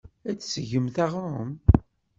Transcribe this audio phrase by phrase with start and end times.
[0.29, 1.49] Ad d-tesɣemt aɣrum.